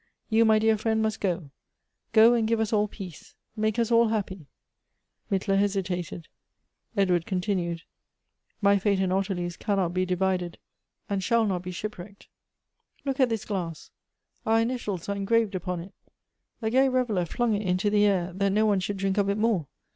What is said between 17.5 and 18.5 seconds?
it into the air, that